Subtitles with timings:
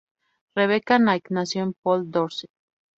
[0.55, 2.49] Rebecca Night nació en Poole, Dorset.